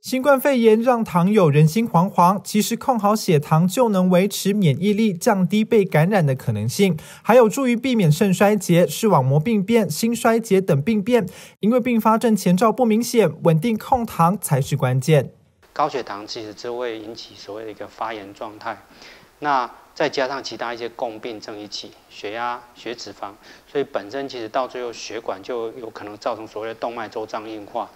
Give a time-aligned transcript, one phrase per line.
[0.00, 11.26] 新冠肺炎让糖友人心惶惶，其实控好血糖就能维持免疫力，降低被感染的可能性，还有助于避免肾衰竭、视网膜病变、心衰竭等病变。
[11.58, 15.32] 因为并发症前兆不明显，稳定控糖才是关键。
[15.72, 18.80] 高血糖其实就会引起所谓的一个发炎状态，
[19.40, 23.32] 那再加上其他一些共病症一起，血压、血脂肪，
[23.66, 27.90] 所以本身其实到最后血管就有可能造成所谓的动脉粥状硬化。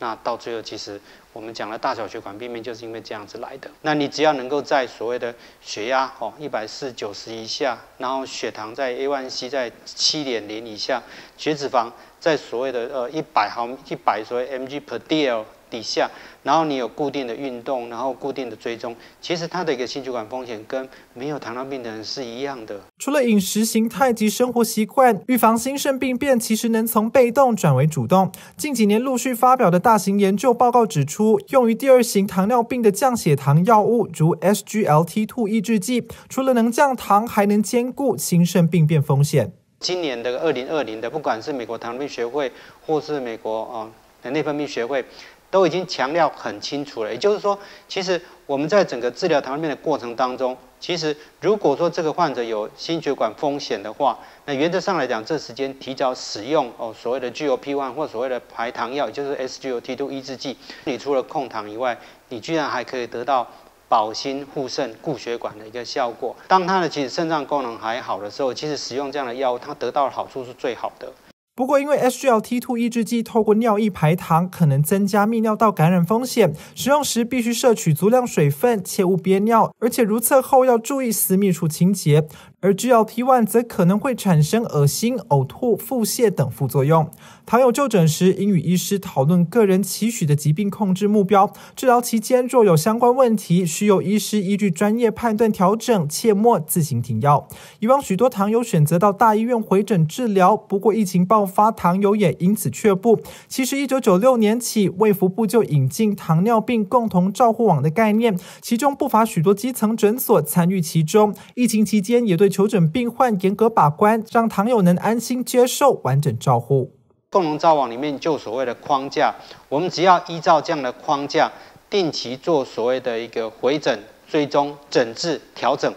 [0.00, 1.00] 那到最后，其实
[1.32, 3.70] 我们讲的大小血管病变就是因为这样子来的。
[3.82, 11.02] 那你只要能够在所谓的血压哦一百四九十以下，然后血糖在 A1C 在七点零以下，
[11.36, 11.90] 血脂肪
[12.20, 15.44] 在所谓的呃一百毫一百所谓 mg per dl。
[15.70, 16.10] 底下，
[16.42, 22.80] 然后你有固定的运动，然后固定的追踪，其实它的一个心血管风险跟没有糖尿病的人是一样的。
[22.98, 28.30] 除了饮食形态及生活习惯，预防心肾病变其实能从被动转为主动。
[28.56, 39.52] 近几年陆续发表的大型研究报告指出，用于第二型糖尿病的降血糖药物，如 SGLT2 抑制剂，除了能降糖，还能兼顾心肾病变风险。
[39.80, 42.50] 今年的二零二零的，不管是美国糖尿病学会，
[42.84, 43.88] 或是美国啊
[44.30, 45.04] 内分泌学会。
[45.50, 63.46] 都已经强调很清楚了，也就是说，其实我们在整个治疗糖尿病的过程当中，其实如果说这个患者有心血管风险的话，那原则上来讲，这时间提早使用哦所谓的 GLP-1 或所谓的排糖药，也就是 SGLT2 抑制剂，你除了控糖以外，你居然还可以得到
[63.88, 66.36] 保心护肾固血管的一个效果。
[66.46, 71.10] 当他的其实肾脏功能还好的时候，其实使用这样的药物，它得到的好处是最好的。
[71.58, 76.54] 不过，因为 SGLT2 抑制剂透过尿液排糖，可能增加泌尿道感染风险。
[76.76, 82.28] 使用时必须摄取足量水分，切勿憋尿，而且如厕后要注意私密处清洁。
[82.60, 87.08] 而 GLP-1 则可能会产生恶心、呕吐、腹泻等副作用。
[87.46, 91.50] 糖友就诊时应与医师讨论个人期许的疾病控制目标。
[91.74, 97.48] 治疗期间若有相关问题，需由医师依据专业判断调整，切莫自行停药。
[97.78, 103.20] 以往许多糖友选择到大医院回诊治疗，不过疫情爆发，糖友也因此却步。
[103.46, 111.34] 其实，一九九六年起，卫福部就引进糖尿病共同照护网的概念，其中不乏许多基层诊所参与其中。
[111.54, 116.92] 疫情期间也对求诊病患严格把关，让糖友能安心接受完整照护。
[117.30, 119.34] 共同照网里面就所谓的框架，
[119.68, 121.52] 我们只要依照这样的框架，
[121.90, 125.92] 定期做所谓的一个回诊、追踪、诊治、调整，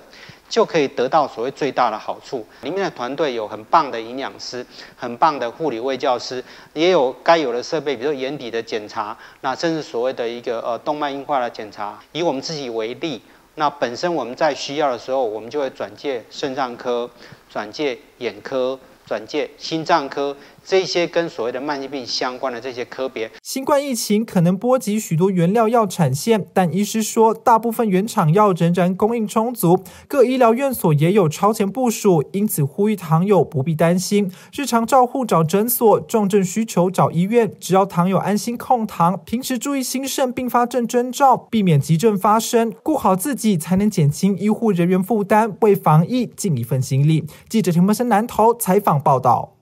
[0.49, 2.45] 就可以得到所谓最大的好处。
[2.63, 4.65] 里面的团队有很棒的营养师、
[4.97, 11.97] 很棒的护理卫教师，也有该有的设备，比如眼底的检查，那甚至所谓的一个呃动脉硬化的检查。
[12.11, 13.21] 以我们自己为例。
[13.55, 17.09] 那本身我们在需要的时候，我们就会转介肾脏科，
[17.49, 20.35] 转介眼科，转介心脏科。
[20.63, 47.25] 这些跟所谓的慢性病相关的这些科别，新冠疫情可能波及许多原料药产线，但医师说，大部分原厂药仍然供应充足，各医疗院所也有超前部署，因此呼吁糖友不必担心，日常照护找诊所，重症需求找医院，只要糖友安心控糖，平时注意心肾并发症征兆，避免急症发生，顾好自己，才能减轻医护人员负担，为防疫尽一份心力。
[47.49, 49.57] 记者陈柏生南投采访报道。